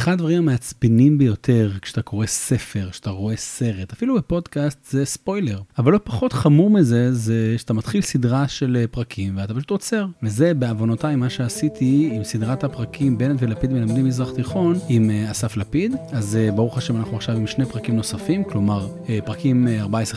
[0.00, 5.60] אחד הדברים המעצבנים ביותר כשאתה קורא ספר, כשאתה רואה סרט, אפילו בפודקאסט זה ספוילר.
[5.78, 10.06] אבל לא פחות חמור מזה, זה שאתה מתחיל סדרה של אה, פרקים ואתה פשוט עוצר.
[10.22, 15.56] וזה בעוונותיי מה שעשיתי עם סדרת הפרקים בנט ולפיד מלמדים מזרח תיכון עם אה, אסף
[15.56, 15.94] לפיד.
[16.12, 18.88] אז אה, ברוך השם אנחנו עכשיו עם שני פרקים נוספים, כלומר
[19.24, 19.68] פרקים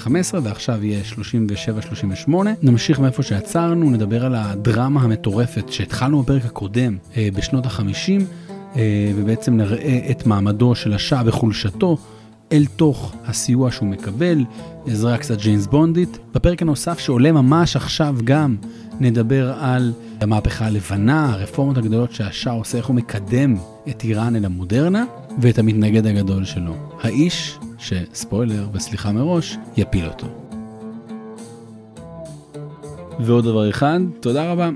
[0.05, 0.09] 14-15
[0.43, 1.01] ועכשיו יהיה
[2.27, 2.31] 37-38.
[2.61, 6.97] נמשיך מאיפה שעצרנו, נדבר על הדרמה המטורפת שהתחלנו בפרק הקודם
[7.33, 8.42] בשנות ה-50.
[8.75, 11.97] אה, ובעצם נראה את מעמדו של השעה וחולשתו
[12.51, 14.43] אל תוך הסיוע שהוא מקבל,
[14.87, 16.17] עזרה קצת ג'יימס בונדית.
[16.33, 18.55] בפרק הנוסף שעולה ממש עכשיו גם
[18.99, 23.55] נדבר על המהפכה הלבנה, הרפורמות הגדולות שהשעה עושה, איך הוא מקדם
[23.89, 25.05] את איראן אל המודרנה,
[25.39, 30.27] ואת המתנגד הגדול שלו, האיש שספוילר וסליחה מראש, יפיל אותו.
[33.19, 34.69] ועוד דבר אחד, תודה רבה.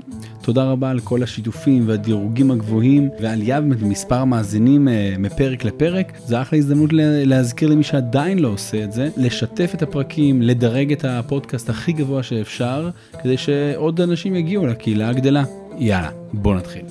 [0.48, 6.12] תודה רבה על כל השיתופים והדירוגים הגבוהים ועלייה במספר המאזינים אה, מפרק לפרק.
[6.26, 11.04] זה אחלה הזדמנות להזכיר למי שעדיין לא עושה את זה, לשתף את הפרקים, לדרג את
[11.04, 12.90] הפודקאסט הכי גבוה שאפשר,
[13.22, 15.44] כדי שעוד אנשים יגיעו לקהילה הגדלה.
[15.78, 16.84] יאללה, בוא נתחיל.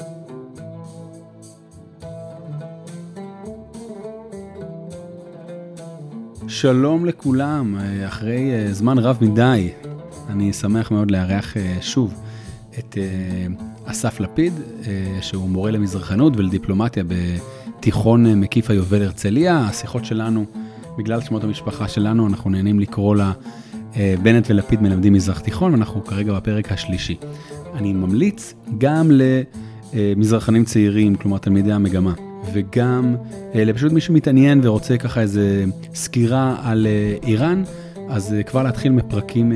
[6.47, 9.69] שלום לכולם, אה, אחרי אה, זמן רב מדי,
[10.30, 12.27] אני שמח מאוד לארח שוב
[12.80, 14.86] את uh, אסף לפיד, uh,
[15.22, 19.59] שהוא מורה למזרחנות ולדיפלומטיה בתיכון uh, מקיף היובל הרצליה.
[19.59, 20.45] השיחות שלנו,
[20.97, 23.31] בגלל שמות המשפחה שלנו, אנחנו נהנים לקרוא לה
[24.23, 27.16] בנט ולפיד מלמדים מזרח תיכון, ואנחנו כרגע בפרק השלישי.
[27.75, 29.12] אני ממליץ גם
[29.94, 32.14] למזרחנים צעירים, כלומר תלמידי המגמה,
[32.53, 33.16] וגם
[33.56, 36.88] לפשוט מי שמתעניין ורוצה ככה איזה סקירה על
[37.23, 37.64] איראן,
[38.09, 39.52] אז כבר להתחיל מפרקים...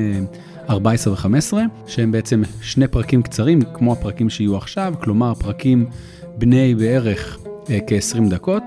[0.72, 1.53] Uh, 14 ו-15,
[1.88, 5.86] שהם בעצם שני פרקים קצרים, כמו הפרקים שיהיו עכשיו, כלומר פרקים
[6.38, 8.63] בני בערך אה, כ-20 דקות.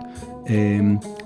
[0.48, 0.80] אה,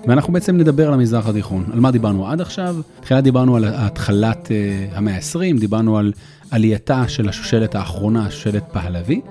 [0.07, 1.65] ואנחנו בעצם נדבר על המזרח התיכון.
[1.73, 2.75] על מה דיברנו עד עכשיו?
[3.01, 6.13] תחילה דיברנו על התחלת אה, המאה ה-20, דיברנו על
[6.51, 9.21] עלייתה של השושלת האחרונה, השושלת פהלוי.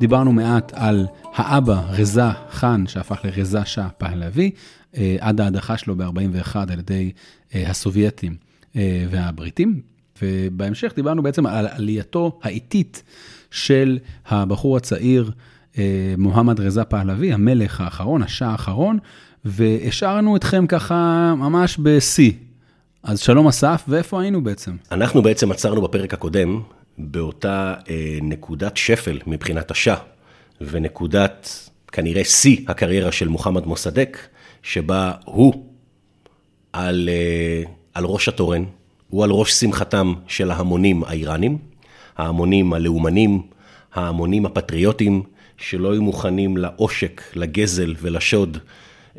[0.00, 4.50] דיברנו מעט על האבא רזה חאן, שהפך לרזה שאה פהלוי,
[4.96, 7.12] אה, עד ההדחה שלו ב-41 על ידי
[7.54, 8.36] אה, הסובייטים
[8.76, 9.97] אה, והבריטים.
[10.22, 13.02] ובהמשך דיברנו בעצם על עלייתו האיטית
[13.50, 15.30] של הבחור הצעיר
[15.78, 18.98] אה, מוחמד רזה פהלוי, המלך האחרון, השאה האחרון,
[19.44, 22.32] והשארנו אתכם ככה ממש בשיא.
[23.02, 24.76] אז שלום אסף, ואיפה היינו בעצם?
[24.92, 26.60] אנחנו בעצם עצרנו בפרק הקודם
[26.98, 29.96] באותה אה, נקודת שפל מבחינת השאה,
[30.60, 34.18] ונקודת כנראה שיא הקריירה של מוחמד מוסדק,
[34.62, 35.64] שבה הוא
[36.72, 37.62] על, אה,
[37.94, 38.64] על ראש התורן,
[39.08, 41.58] הוא על ראש שמחתם של ההמונים האיראנים,
[42.16, 43.42] ההמונים הלאומנים,
[43.94, 45.22] ההמונים הפטריוטים,
[45.56, 48.58] שלא היו מוכנים לעושק, לגזל ולשוד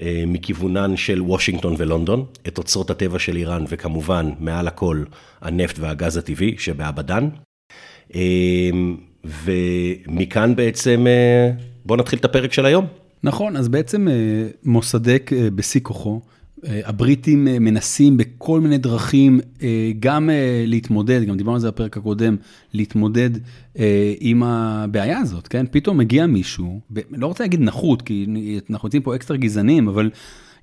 [0.02, 5.04] אה, מכיוונן של וושינגטון ולונדון, את אוצרות הטבע של איראן, וכמובן, מעל הכל,
[5.42, 7.30] הנפט והגז הטבעי שבעבדן.
[8.16, 8.70] אה,
[9.26, 11.52] ומכאן בעצם, אה,
[11.86, 12.86] בואו נתחיל את הפרק של היום.
[13.24, 14.08] נכון, אז בעצם
[14.64, 16.22] מוסדק בשיא כוחו.
[16.68, 20.30] אה, הבריטים אה, מנסים בכל מיני דרכים אה, גם
[20.66, 22.36] להתמודד, גם דיברנו על זה בפרק הקודם,
[22.74, 23.30] להתמודד
[24.20, 25.66] עם הבעיה הזאת, כן?
[25.72, 26.80] פתאום מגיע מישהו,
[27.12, 28.26] לא רוצה להגיד נחות, כי
[28.70, 30.10] אנחנו יוצאים פה אקסטרה גזענים, אבל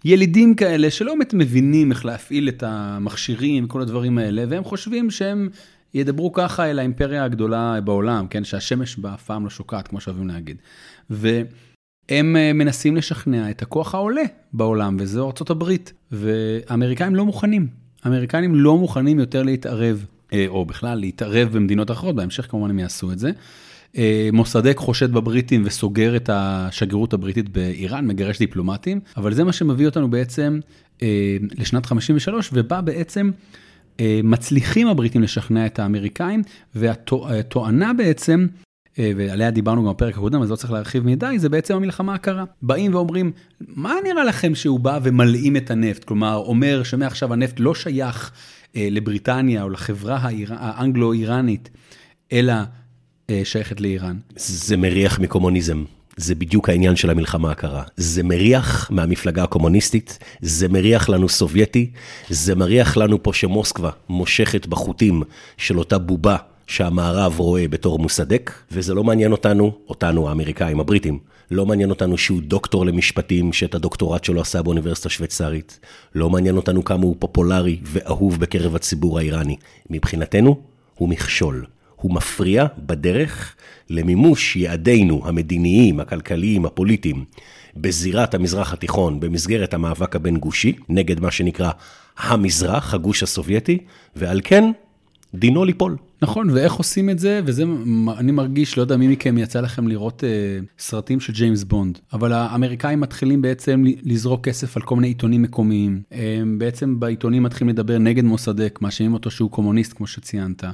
[0.05, 5.49] ילידים כאלה שלא באמת מבינים איך להפעיל את המכשירים וכל הדברים האלה, והם חושבים שהם
[5.95, 8.45] ידברו ככה אל האימפריה הגדולה בעולם, כן?
[8.45, 10.57] שהשמש בה אף פעם לא שוקעת, כמו שאוהבים להגיד.
[11.11, 11.43] ו...
[12.09, 14.23] הם אה, מנסים לשכנע את הכוח העולה
[14.53, 15.93] בעולם, וזו ארצות הברית.
[16.13, 17.67] והאמריקאים לא מוכנים.
[18.03, 23.13] האמריקאים לא מוכנים יותר להתערב, אה, או בכלל להתערב במדינות אחרות, בהמשך כמובן הם יעשו
[23.13, 23.31] את זה.
[23.97, 29.87] אה, מוסדק חושד בבריטים וסוגר את השגרירות הבריטית באיראן, מגרש דיפלומטים, אבל זה מה שמביא
[29.87, 30.61] אותנו בעצם
[31.59, 33.31] לשנת 53, ובה בעצם
[34.25, 36.43] מצליחים הבריטים לשכנע את האמריקאים,
[36.75, 38.47] והתואנה בעצם
[38.99, 42.45] ועליה דיברנו גם בפרק הקודם, אז לא צריך להרחיב מדי, זה בעצם המלחמה הקרה.
[42.63, 46.05] באים ואומרים, מה נראה לכם שהוא בא ומלאים את הנפט?
[46.05, 48.33] כלומר, אומר שמעכשיו הנפט לא שייך
[48.77, 50.55] אה, לבריטניה או לחברה האיר...
[50.57, 51.71] האנגלו-איראנית,
[52.33, 52.55] אלא
[53.31, 54.17] אה, שייכת לאיראן.
[54.37, 55.85] זה מריח מקומוניזם.
[56.17, 57.83] זה בדיוק העניין של המלחמה הקרה.
[57.97, 61.91] זה מריח מהמפלגה הקומוניסטית, זה מריח לנו סובייטי,
[62.29, 65.23] זה מריח לנו פה שמוסקבה מושכת בחוטים
[65.57, 66.37] של אותה בובה
[66.67, 71.19] שהמערב רואה בתור מוסדק, וזה לא מעניין אותנו, אותנו האמריקאים, הבריטים,
[71.51, 75.81] לא מעניין אותנו שהוא דוקטור למשפטים, שאת הדוקטורט שלו עשה באוניברסיטה שוויצרית,
[76.15, 79.57] לא מעניין אותנו כמה הוא פופולרי ואהוב בקרב הציבור האיראני.
[79.91, 80.61] מבחינתנו,
[80.95, 81.65] הוא מכשול.
[81.97, 83.55] הוא מפריע בדרך
[83.91, 87.25] למימוש יעדינו המדיניים, הכלכליים, הפוליטיים,
[87.77, 91.71] בזירת המזרח התיכון במסגרת המאבק הבין-גושי, נגד מה שנקרא
[92.19, 93.79] המזרח, הגוש הסובייטי,
[94.17, 94.71] ועל כן
[95.35, 95.97] דינו ליפול.
[96.23, 97.65] נכון, ואיך עושים את זה, וזה,
[98.19, 100.29] אני מרגיש, לא יודע מי מכם יצא לכם לראות אה,
[100.79, 106.03] סרטים של ג'יימס בונד, אבל האמריקאים מתחילים בעצם לזרוק כסף על כל מיני עיתונים מקומיים.
[106.11, 110.65] הם בעצם בעיתונים מתחילים לדבר נגד מוסדק, מאשימים אותו שהוא קומוניסט, כמו שציינת,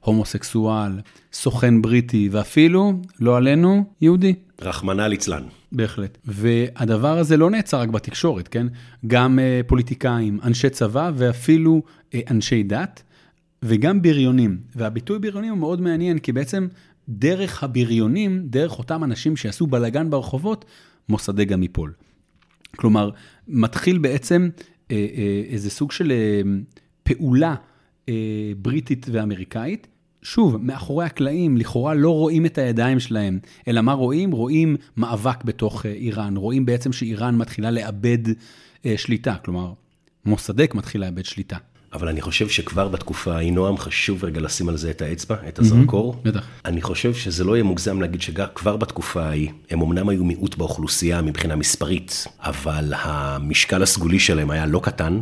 [0.00, 0.92] הומוסקסואל,
[1.32, 4.34] סוכן בריטי, ואפילו, לא עלינו, יהודי.
[4.62, 5.42] רחמנא ליצלן.
[5.72, 6.18] בהחלט.
[6.24, 8.66] והדבר הזה לא נעצר רק בתקשורת, כן?
[9.06, 13.02] גם uh, פוליטיקאים, אנשי צבא ואפילו uh, אנשי דת.
[13.62, 14.58] וגם בריונים.
[14.76, 16.68] והביטוי בריונים הוא מאוד מעניין, כי בעצם
[17.08, 20.64] דרך הבריונים, דרך אותם אנשים שיעשו בלאגן ברחובות,
[21.08, 21.92] מוסדי גם ייפול.
[22.76, 23.10] כלומר,
[23.48, 24.48] מתחיל בעצם
[24.90, 26.40] אה, אה, איזה סוג של אה,
[27.02, 27.54] פעולה
[28.56, 29.86] בריטית ואמריקאית.
[30.22, 33.38] שוב, מאחורי הקלעים, לכאורה לא רואים את הידיים שלהם,
[33.68, 34.30] אלא מה רואים?
[34.30, 38.18] רואים מאבק בתוך איראן, רואים בעצם שאיראן מתחילה לאבד
[38.96, 39.72] שליטה, כלומר,
[40.24, 41.56] מוסדק מתחיל לאבד שליטה.
[41.92, 45.58] אבל אני חושב שכבר בתקופה ההיא, נועם, חשוב רגע לשים על זה את האצבע, את
[45.58, 46.16] הזרקור.
[46.22, 46.46] בטח.
[46.64, 51.22] אני חושב שזה לא יהיה מוגזם להגיד שכבר בתקופה ההיא, הם אמנם היו מיעוט באוכלוסייה
[51.22, 55.20] מבחינה מספרית, אבל המשקל הסגולי שלהם היה לא קטן.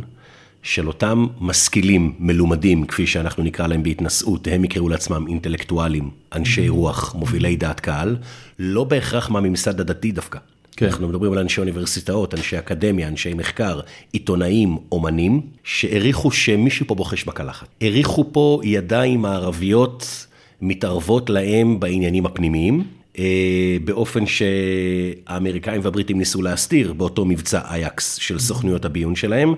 [0.63, 7.15] של אותם משכילים, מלומדים, כפי שאנחנו נקרא להם בהתנשאות, הם יקראו לעצמם אינטלקטואלים, אנשי רוח,
[7.15, 8.17] מובילי דעת קהל,
[8.59, 10.39] לא בהכרח מהממסד הדתי דווקא.
[10.77, 10.85] כן.
[10.85, 13.79] אנחנו מדברים על אנשי אוניברסיטאות, אנשי אקדמיה, אנשי מחקר,
[14.13, 17.67] עיתונאים, אומנים, שהעריכו שמישהו פה בוחש בקלחת.
[17.81, 20.27] העריכו פה ידיים מערביות
[20.61, 22.83] מתערבות להם בעניינים הפנימיים.
[23.19, 29.53] אה, באופן שהאמריקאים והבריטים ניסו להסתיר באותו מבצע אייקס של סוכנויות הביון שלהם,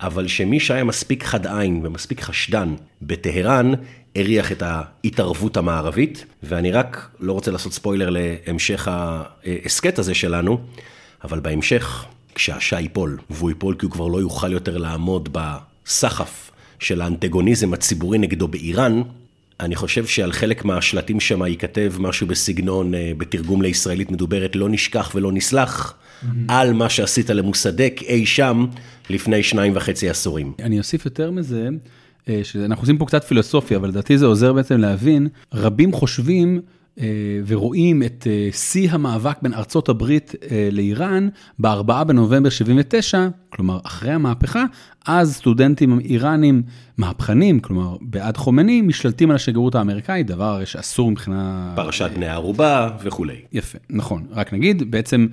[0.00, 3.72] אבל שמי שהיה מספיק חד עין ומספיק חשדן בטהרן,
[4.18, 10.60] הריח את ההתערבות המערבית, ואני רק לא רוצה לעשות ספוילר להמשך ההסכת הזה שלנו,
[11.24, 12.04] אבל בהמשך,
[12.34, 18.18] כשהשע ייפול, והוא ייפול כי הוא כבר לא יוכל יותר לעמוד בסחף של האנטגוניזם הציבורי
[18.18, 19.02] נגדו באיראן,
[19.60, 25.12] אני חושב שעל חלק מהשלטים שם ייכתב משהו בסגנון, אה, בתרגום לישראלית מדוברת, לא נשכח
[25.14, 26.26] ולא נסלח, mm-hmm.
[26.48, 28.66] על מה שעשית למוסדק אי שם
[29.10, 30.52] לפני שניים וחצי עשורים.
[30.62, 31.68] אני אוסיף יותר מזה,
[32.42, 36.77] שאנחנו עושים פה קצת פילוסופיה, אבל לדעתי זה עוזר בעצם להבין, רבים חושבים אה,
[37.46, 40.34] ורואים את אה, שיא המאבק בין ארצות הברית
[40.72, 41.28] לאיראן
[41.58, 44.64] ב-4 בנובמבר 79, כלומר אחרי המהפכה,
[45.06, 46.62] אז סטודנטים איראנים
[46.98, 51.72] מהפכנים, כלומר בעד חומני, משתלטים על השגרירות האמריקאית, דבר הרי שאסור מבחינה...
[51.76, 53.36] פרשת בני ערובה וכולי.
[53.52, 54.26] יפה, נכון.
[54.30, 55.26] רק נגיד, בעצם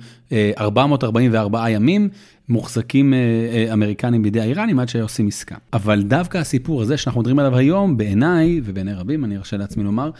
[0.58, 2.08] 444 ימים
[2.48, 5.56] מוחזקים אה, אה, אמריקנים בידי האיראנים עד שעושים עסקה.
[5.72, 10.04] אבל דווקא הסיפור הזה שאנחנו מדברים עליו היום, בעיניי, ובעיני רבים, אני ארשה לעצמי לומר,
[10.04, 10.10] אה,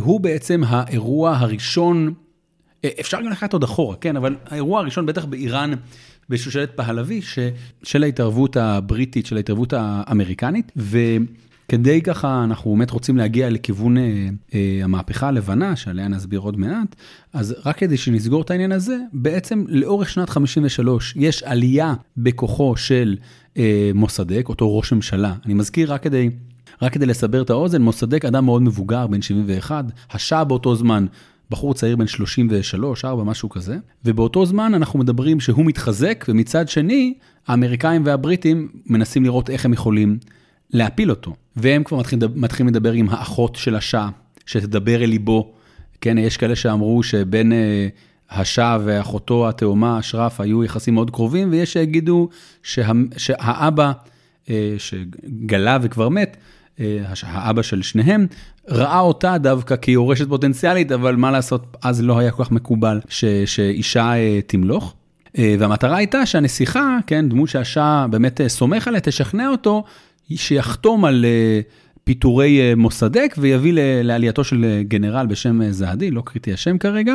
[0.00, 2.14] הוא בעצם האירוע הראשון,
[3.00, 5.70] אפשר גם לקחת עוד אחורה, כן, אבל האירוע הראשון בטח באיראן,
[6.28, 7.20] בשושלת פהלוי,
[7.82, 10.98] של ההתערבות הבריטית, של ההתערבות האמריקנית, ו...
[11.70, 16.96] כדי ככה, אנחנו באמת רוצים להגיע לכיוון אה, אה, המהפכה הלבנה, שעליה נסביר עוד מעט,
[17.32, 23.16] אז רק כדי שנסגור את העניין הזה, בעצם לאורך שנת 53 יש עלייה בכוחו של
[23.56, 25.34] אה, מוסדק, אותו ראש ממשלה.
[25.46, 26.30] אני מזכיר רק כדי...
[26.82, 31.06] רק כדי לסבר את האוזן, מוסדק אדם מאוד מבוגר, בן 71, השעה באותו זמן
[31.50, 37.14] בחור צעיר בן 33, 4, משהו כזה, ובאותו זמן אנחנו מדברים שהוא מתחזק, ומצד שני,
[37.46, 40.18] האמריקאים והבריטים מנסים לראות איך הם יכולים
[40.70, 41.34] להפיל אותו.
[41.56, 42.00] והם כבר
[42.34, 44.08] מתחילים, לדבר עם האחות של השאה,
[44.46, 45.52] שתדבר אל ליבו.
[46.00, 47.88] כן, יש כאלה שאמרו שבין אה,
[48.30, 52.28] השאה ואחותו התאומה, אשרף, היו יחסים מאוד קרובים, ויש שיגידו
[52.62, 53.92] שה, שהאבא,
[54.50, 56.36] אה, שגלה וכבר מת,
[57.22, 58.26] האבא של שניהם,
[58.68, 63.24] ראה אותה דווקא כיורשת פוטנציאלית, אבל מה לעשות, אז לא היה כל כך מקובל ש,
[63.24, 64.12] שאישה
[64.46, 64.94] תמלוך.
[65.38, 69.84] והמטרה הייתה שהנסיכה, כן, דמות שהשאה באמת סומך עליה, תשכנע אותו
[70.36, 71.60] שיחתום על אה,
[72.04, 73.72] פיטורי אה, מוסדק ויביא
[74.02, 77.14] לעלייתו של אה, גנרל בשם זהדי, לא קריטי השם כרגע.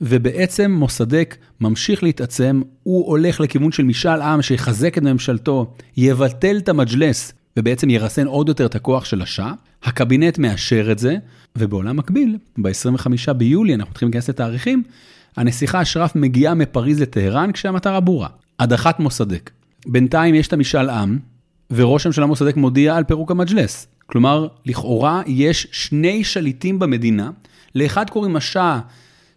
[0.00, 6.68] ובעצם מוסדק ממשיך להתעצם, הוא הולך לכיוון של משאל עם שיחזק את ממשלתו, יבטל את
[6.68, 9.52] המג'לס ובעצם ירסן עוד יותר את הכוח של השאה.
[9.84, 11.16] הקבינט מאשר את זה,
[11.56, 14.82] ובעולם מקביל, ב-25 ביולי, אנחנו מתחילים להיכנס לתאריכים,
[15.36, 19.50] הנסיכה אשרף מגיעה מפריז לטהרן כשהמטרה ברורה, הדחת מוסדק.
[19.86, 21.18] בינתיים יש את המשאל עם,
[21.70, 23.86] וראש הממשלה מוסדק מודיע על פירוק המג'לס.
[24.06, 27.30] כלומר, לכאורה יש שני שליטים במדינה,
[27.74, 28.80] לאחד קוראים השאה,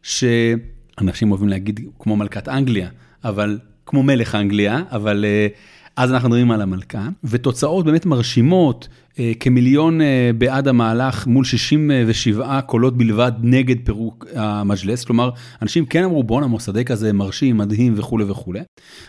[0.03, 2.89] שאנשים אוהבים להגיד כמו מלכת אנגליה,
[3.23, 5.57] אבל כמו מלך אנגליה, אבל uh,
[5.99, 8.87] אז אנחנו מדברים על המלכה, ותוצאות באמת מרשימות,
[9.19, 15.29] אה, כמיליון אה, בעד המהלך מול 67 קולות בלבד נגד פירוק המג'לס, כלומר,
[15.61, 18.59] אנשים כן אמרו בואנה מוסדק הזה מרשים, מדהים וכולי וכולי,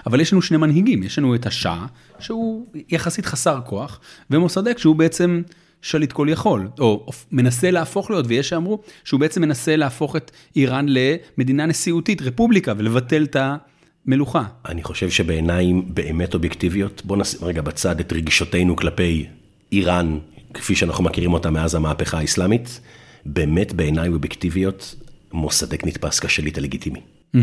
[0.06, 1.86] אבל יש לנו שני מנהיגים, יש לנו את השאה,
[2.18, 5.42] שהוא יחסית חסר כוח, ומוסדק שהוא בעצם...
[5.82, 10.86] שליט כל יכול, או מנסה להפוך להיות, ויש שאמרו שהוא בעצם מנסה להפוך את איראן
[10.88, 13.36] למדינה נשיאותית, רפובליקה, ולבטל את
[14.06, 14.44] המלוכה.
[14.68, 19.26] אני חושב שבעיניים באמת אובייקטיביות, בוא נשים רגע בצד את רגשותינו כלפי
[19.72, 20.18] איראן,
[20.54, 22.80] כפי שאנחנו מכירים אותה מאז המהפכה האסלאמית,
[23.26, 24.94] באמת בעיניים אובייקטיביות,
[25.32, 27.00] מוסדק נתפס כשליט הלגיטימי.
[27.36, 27.38] Mm-hmm.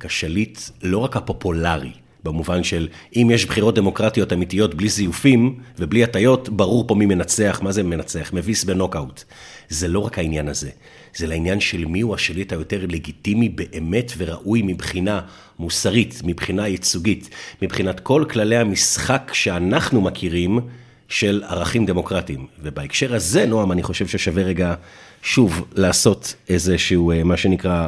[0.00, 1.92] כשליט לא רק הפופולרי,
[2.24, 7.60] במובן של אם יש בחירות דמוקרטיות אמיתיות בלי זיופים ובלי הטיות, ברור פה מי מנצח,
[7.62, 8.30] מה זה מנצח?
[8.32, 9.24] מביס בנוקאוט.
[9.68, 10.70] זה לא רק העניין הזה,
[11.16, 15.20] זה לעניין של מי הוא השליט היותר לגיטימי באמת וראוי מבחינה
[15.58, 17.28] מוסרית, מבחינה ייצוגית,
[17.62, 20.60] מבחינת כל כללי המשחק שאנחנו מכירים
[21.08, 22.46] של ערכים דמוקרטיים.
[22.62, 24.74] ובהקשר הזה, נועם, אני חושב ששווה רגע
[25.22, 27.86] שוב לעשות איזשהו, אה, מה שנקרא,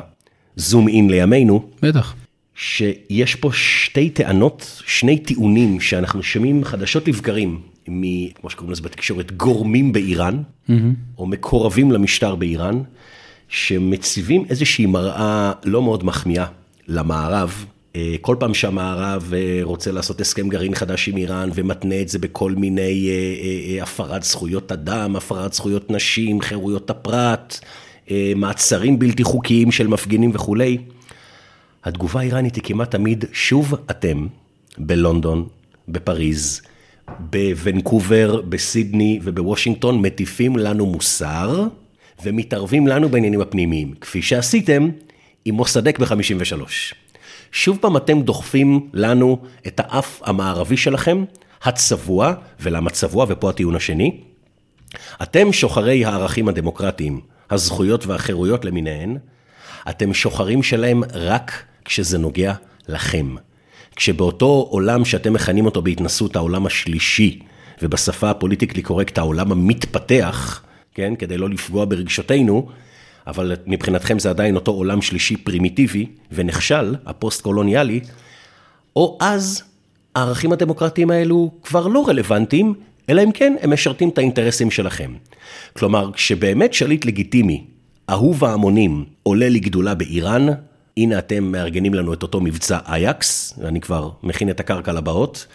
[0.57, 1.71] זום אין לימינו.
[1.83, 2.15] בטח.
[2.57, 9.33] שיש פה שתי טענות, שני טיעונים שאנחנו שומעים חדשות לבקרים, מ, כמו שקוראים לזה בתקשורת,
[9.33, 10.73] גורמים באיראן, mm-hmm.
[11.19, 12.83] או מקורבים למשטר באיראן,
[13.49, 16.47] שמציבים איזושהי מראה לא מאוד מחמיאה
[16.89, 17.65] למערב.
[17.97, 22.19] אה, כל פעם שהמערב אה, רוצה לעשות הסכם גרעין חדש עם איראן ומתנה את זה
[22.19, 27.59] בכל מיני אה, הפרת זכויות אדם, הפרת זכויות נשים, חירויות הפרט,
[28.37, 30.79] מעצרים בלתי חוקיים של מפגינים וכולי.
[31.85, 34.27] התגובה האיראנית היא כמעט תמיד, שוב אתם,
[34.79, 35.47] בלונדון,
[35.89, 36.63] בפריז,
[37.19, 41.67] בוונקובר, בסידני ובוושינגטון, מטיפים לנו מוסר
[42.25, 44.89] ומתערבים לנו בעניינים הפנימיים, כפי שעשיתם
[45.45, 46.61] עם מוסדק ב-53.
[47.53, 51.25] שוב פעם אתם דוחפים לנו את האף המערבי שלכם,
[51.63, 54.21] הצבוע, ולמה צבוע, ופה הטיעון השני,
[55.23, 57.21] אתם שוחרי הערכים הדמוקרטיים,
[57.51, 59.19] הזכויות והחירויות למיניהן,
[59.89, 62.55] אתם שוחרים שלהם רק כשזה נוגע
[62.89, 63.35] לכם.
[63.97, 67.39] כשבאותו עולם שאתם מכנים אותו בהתנשאות העולם השלישי,
[67.83, 70.63] ובשפה ה politically correct העולם המתפתח,
[70.95, 72.69] כן, כדי לא לפגוע ברגשותינו,
[73.27, 78.01] אבל מבחינתכם זה עדיין אותו עולם שלישי פרימיטיבי ונכשל, הפוסט-קולוניאלי,
[78.97, 79.63] או אז
[80.15, 82.75] הערכים הדמוקרטיים האלו כבר לא רלוונטיים,
[83.09, 85.15] אלא אם כן הם משרתים את האינטרסים שלכם.
[85.73, 87.65] כלומר, כשבאמת שליט לגיטימי,
[88.11, 90.47] אהוב ההמונים, עולה לגדולה באיראן,
[90.97, 95.47] הנה אתם מארגנים לנו את אותו מבצע אייקס, ואני כבר מכין את הקרקע לבאות,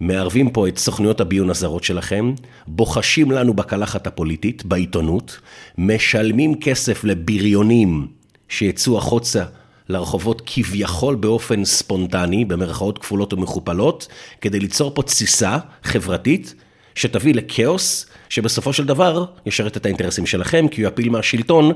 [0.00, 2.32] מערבים פה את סוכנויות הביון הזרות שלכם,
[2.66, 5.38] בוחשים לנו בקלחת הפוליטית, בעיתונות,
[5.78, 8.08] משלמים כסף לבריונים
[8.48, 9.44] שיצאו החוצה
[9.88, 14.08] לרחובות כביכול באופן ספונטני, במרכאות כפולות ומכופלות,
[14.40, 16.54] כדי ליצור פה תסיסה חברתית
[16.94, 21.72] שתביא לכאוס, שבסופו של דבר ישרת את האינטרסים שלכם, כי הוא יפיל מהשלטון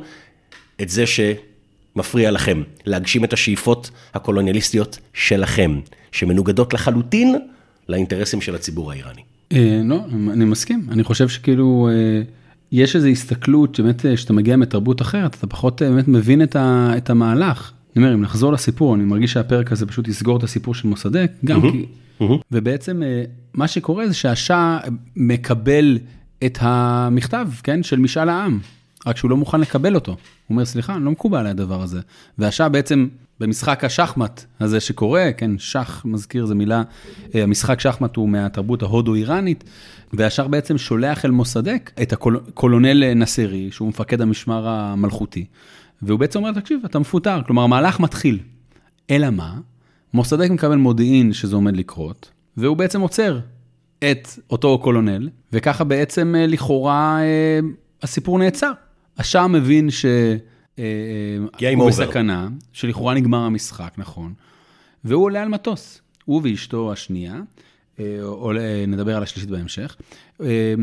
[0.82, 1.20] את זה ש...
[1.96, 5.80] מפריע לכם להגשים את השאיפות הקולוניאליסטיות שלכם,
[6.12, 7.36] שמנוגדות לחלוטין
[7.88, 9.22] לאינטרסים של הציבור האיראני.
[9.52, 12.22] אה, לא, אני מסכים, אני חושב שכאילו אה,
[12.72, 17.72] יש איזו הסתכלות שבאמת אה, כשאתה מגיע מתרבות אחרת אתה פחות באמת מבין את המהלך.
[17.96, 21.32] אני אומר אם נחזור לסיפור אני מרגיש שהפרק הזה פשוט יסגור את הסיפור של מוסדק
[21.44, 21.86] גם כי
[22.52, 23.02] ובעצם
[23.54, 24.78] מה שקורה זה שהשאה
[25.16, 25.98] מקבל
[26.46, 28.58] את המכתב כן של משאל העם
[29.06, 30.12] רק שהוא לא מוכן לקבל אותו.
[30.12, 30.18] הוא
[30.50, 32.00] אומר, סליחה, לא מקובל עליי הדבר הזה.
[32.38, 33.08] והשעה בעצם,
[33.40, 36.82] במשחק השחמט הזה שקורה, כן, שח, מזכיר, זו מילה,
[37.34, 39.64] אה, המשחק שחמט הוא מהתרבות ההודו-איראנית,
[40.12, 45.44] והשאר בעצם שולח אל מוסדק את הקולונל נסירי, שהוא מפקד המשמר המלכותי,
[46.02, 48.38] והוא בעצם אומר, תקשיב, אתה מפוטר, כלומר, המהלך מתחיל.
[49.10, 49.58] אלא מה?
[50.14, 53.38] מוסדק מקבל מודיעין שזה עומד לקרות, והוא בעצם עוצר
[53.98, 57.60] את אותו קולונל, וככה בעצם אה, לכאורה אה,
[58.02, 58.72] הסיפור נעצר.
[59.20, 60.10] השאה מבין שהוא
[61.62, 64.34] אה, בסכנה, שלכאורה נגמר המשחק, נכון,
[65.04, 67.40] והוא עולה על מטוס, הוא ואשתו השנייה,
[68.00, 68.04] אה,
[68.88, 69.96] נדבר על השלישית בהמשך,
[70.42, 70.74] אה,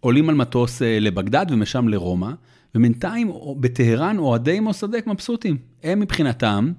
[0.00, 2.30] עולים על מטוס לבגדד ומשם לרומא,
[2.74, 5.56] ובינתיים בטהרן אוהדי מוסדק מבסוטים.
[5.82, 6.72] הם מבחינתם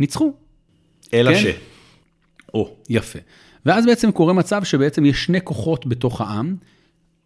[0.00, 0.32] ניצחו.
[1.14, 1.40] אלא כן?
[1.40, 1.46] ש...
[2.54, 3.18] או, יפה.
[3.66, 6.56] ואז בעצם קורה מצב שבעצם יש שני כוחות בתוך העם,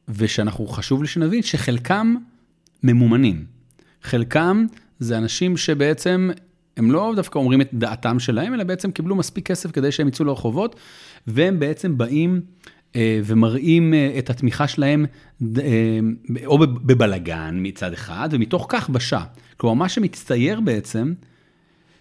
[0.08, 2.14] ושאנחנו חשוב לי שנבין שחלקם
[2.84, 3.44] ממומנים.
[4.02, 4.66] חלקם
[4.98, 6.30] זה אנשים שבעצם
[6.76, 10.24] הם לא דווקא אומרים את דעתם שלהם, אלא בעצם קיבלו מספיק כסף כדי שהם יצאו
[10.24, 10.76] לרחובות,
[11.26, 12.40] והם בעצם באים
[12.96, 15.06] אה, ומראים אה, את התמיכה שלהם
[15.42, 15.98] אה,
[16.46, 19.24] או בבלגן מצד אחד, ומתוך כך בשעה.
[19.56, 21.12] כלומר, מה שמצטייר בעצם,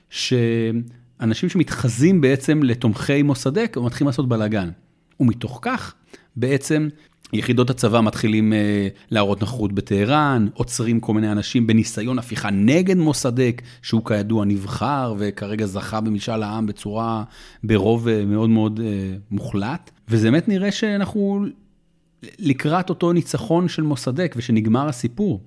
[0.10, 4.70] שאנשים שמתחזים בעצם לתומכי מוסדק, מתחילים לעשות בלגן.
[5.20, 5.94] ומתוך כך,
[6.36, 6.88] בעצם
[7.34, 13.62] יחידות הצבא מתחילים אה, להראות נוכחות בטהרן, עוצרים כל מיני אנשים בניסיון הפיכה נגד מוסדק,
[13.82, 17.24] שהוא כידוע נבחר וכרגע זכה במשאל העם בצורה,
[17.64, 19.92] ברוב אה, מאוד מאוד אה, מוחלט.
[20.10, 21.46] וזה באמת נראה שאנחנו
[22.40, 25.42] לקראת אותו ניצחון של מוסדק ושנגמר הסיפור.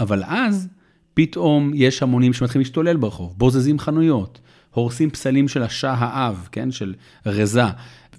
[0.00, 0.68] אבל אז
[1.14, 4.40] פתאום יש המונים שמתחילים להשתולל ברחוב, בוזזים חנויות,
[4.70, 6.94] הורסים פסלים של השאה האב, כן, של
[7.26, 7.64] רזה.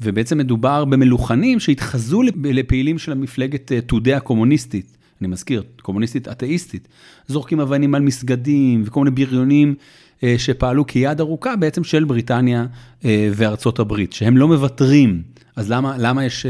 [0.02, 6.88] ובעצם מדובר במלוכנים שהתחזו לפעילים של המפלגת אה, תודי הקומוניסטית, אני מזכיר, קומוניסטית אתאיסטית,
[7.28, 9.76] זורקים אבנים על מסגדים וכל מיני בריונים
[10.24, 12.66] אה, שפעלו כיד ארוכה בעצם של בריטניה
[13.06, 15.22] אה, וארצות הברית, שהם לא מוותרים.
[15.56, 16.46] אז למה, למה יש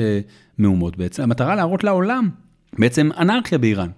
[0.58, 1.24] מהומות בעצם?
[1.24, 2.30] המטרה להראות לעולם
[2.80, 3.90] בעצם אנרכיה באיראן.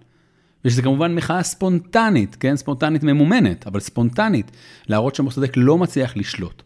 [0.65, 2.55] ושזה כמובן מחאה ספונטנית, כן?
[2.55, 4.51] ספונטנית ממומנת, אבל ספונטנית,
[4.87, 6.63] להראות שמוסדק לא מצליח לשלוט.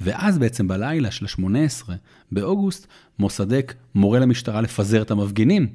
[0.00, 1.90] ואז בעצם בלילה של ה-18
[2.32, 2.86] באוגוסט,
[3.18, 5.66] מוסדק מורה למשטרה לפזר את המפגינים.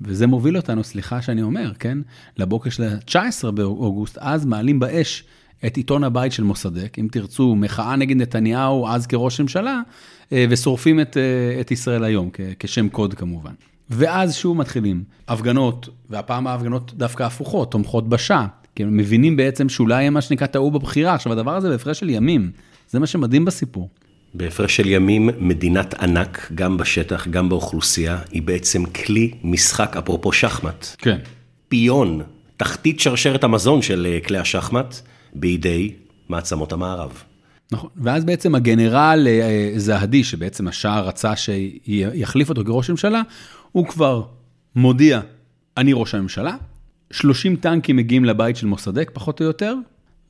[0.00, 1.98] וזה מוביל אותנו, סליחה שאני אומר, כן?
[2.36, 5.24] לבוקר של ה-19 באוגוסט, אז מעלים באש
[5.66, 9.80] את עיתון הבית של מוסדק, אם תרצו, מחאה נגד נתניהו אז כראש ממשלה,
[10.32, 13.52] אה, ושורפים את, אה, את ישראל היום, כשם קוד כמובן.
[13.90, 18.46] ואז שוב מתחילים הפגנות, והפעם ההפגנות דווקא הפוכות, תומכות בשעה,
[18.78, 21.14] כי הם מבינים בעצם שאולי הם מה שנקרא טעו בבחירה.
[21.14, 22.50] עכשיו, הדבר הזה בהפרש של ימים,
[22.90, 23.88] זה מה שמדהים בסיפור.
[24.34, 30.86] בהפרש של ימים, מדינת ענק, גם בשטח, גם באוכלוסייה, היא בעצם כלי משחק, אפרופו שחמט.
[30.98, 31.18] כן.
[31.68, 32.22] פיון,
[32.56, 34.94] תחתית שרשרת המזון של אה, כלי השחמט,
[35.34, 35.92] בידי
[36.28, 37.22] מעצמות המערב.
[37.72, 43.22] נכון, ואז בעצם הגנרל אה, זהדי, שבעצם השער רצה שיחליף אותו כראש ממשלה,
[43.72, 44.22] הוא כבר
[44.76, 45.20] מודיע,
[45.76, 46.56] אני ראש הממשלה,
[47.10, 49.74] 30 טנקים מגיעים לבית של מוסדק, פחות או יותר,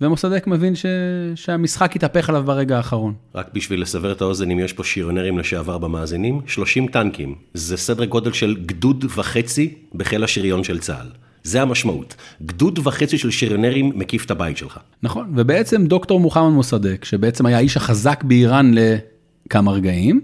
[0.01, 0.87] ומוסדק מבין ש...
[1.35, 3.15] שהמשחק יתהפך עליו ברגע האחרון.
[3.35, 8.05] רק בשביל לסבר את האוזן, אם יש פה שריונרים לשעבר במאזינים, 30 טנקים, זה סדר
[8.05, 11.07] גודל של גדוד וחצי בחיל השריון של צה"ל.
[11.43, 12.17] זה המשמעות.
[12.43, 14.79] גדוד וחצי של שריונרים מקיף את הבית שלך.
[15.03, 20.21] נכון, ובעצם דוקטור מוחמד מוסדק, שבעצם היה האיש החזק באיראן לכמה רגעים,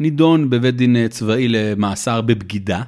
[0.00, 2.82] נידון בבית דין צבאי למאסר בבגידה.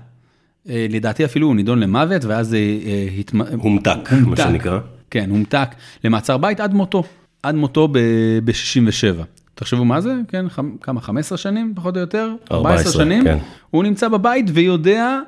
[0.68, 3.40] אה, לדעתי אפילו הוא נידון למוות, ואז אה, אה, התמ...
[3.42, 4.78] הומתק, מה שנקרא.
[5.10, 5.68] כן, הומתק
[6.04, 7.02] למעצר בית עד מותו,
[7.42, 9.22] עד מותו ב-67.
[9.54, 10.46] תחשבו מה זה, כן,
[10.82, 12.32] כמה, 15 שנים פחות או יותר?
[12.52, 13.24] 14 שנים.
[13.24, 13.38] כן.
[13.70, 15.20] הוא נמצא בבית ויודע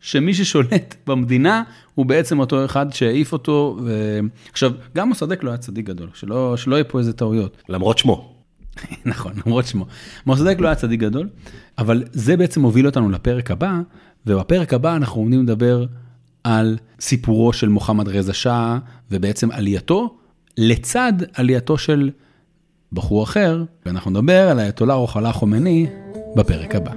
[0.00, 1.62] שמי ששולט במדינה
[1.94, 3.78] הוא בעצם אותו אחד שהעיף אותו.
[3.84, 4.18] ו...
[4.52, 7.56] עכשיו, גם מוסדק לא היה צדיק גדול, שלא, שלא יהיה פה איזה טעויות.
[7.68, 8.36] למרות שמו.
[9.04, 9.86] נכון, למרות שמו.
[10.26, 11.28] מוסדק לא היה צדיק גדול,
[11.78, 13.80] אבל זה בעצם מוביל אותנו לפרק הבא,
[14.26, 15.84] ובפרק הבא אנחנו עומדים לדבר
[16.44, 18.78] על סיפורו של מוחמד רזה שאה,
[19.10, 20.16] ובעצם עלייתו,
[20.58, 22.10] לצד עלייתו של
[22.92, 25.86] בחור אחר, ואנחנו נדבר על האייתולה רוחלה חומני
[26.36, 26.92] בפרק הבא.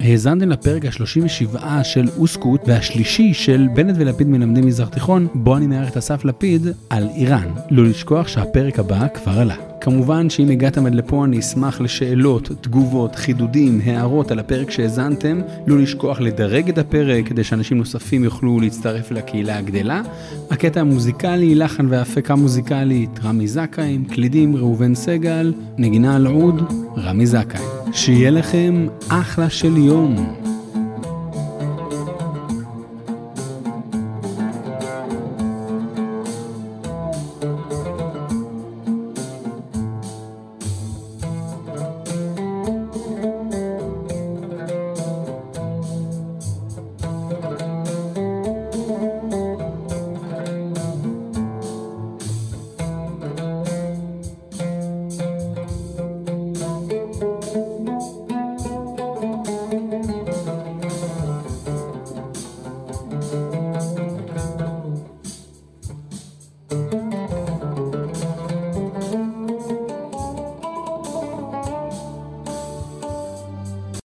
[0.00, 5.90] האזנתם לפרק ה-37 של אוסקוט והשלישי של בנט ולפיד מלמדים מזרח תיכון, בו אני מארח
[5.90, 7.48] את אסף לפיד על איראן.
[7.70, 9.75] לא לשכוח שהפרק הבא כבר עלה.
[9.86, 15.40] כמובן שאם הגעתם עד לפה אני אשמח לשאלות, תגובות, חידודים, הערות על הפרק שהאזנתם.
[15.66, 20.02] לא לשכוח לדרג את הפרק כדי שאנשים נוספים יוכלו להצטרף לקהילה הגדלה.
[20.50, 26.62] הקטע המוזיקלי, לחן והפקה מוזיקלית, רמי זכאים, קלידים ראובן סגל, נגינה על עוד,
[26.96, 27.68] רמי זכאים.
[27.92, 30.36] שיהיה לכם אחלה של יום.